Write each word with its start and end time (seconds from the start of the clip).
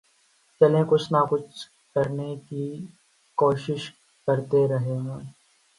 چلیں 0.61 0.83
کچھ 0.89 1.07
نہ 1.13 1.21
کچھ 1.29 1.55
کرنیں 1.93 2.35
کی 2.47 2.65
کیںشش 3.37 3.83
کرتیں 4.27 4.67
ہیں 4.85 4.97
وہاں 4.97 5.19